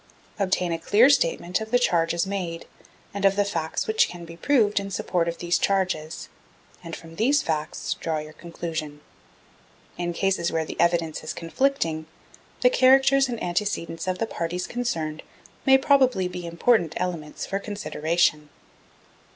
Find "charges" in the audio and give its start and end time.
1.77-2.25, 5.59-6.27